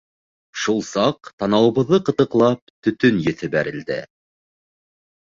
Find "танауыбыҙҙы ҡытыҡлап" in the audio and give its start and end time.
1.43-2.75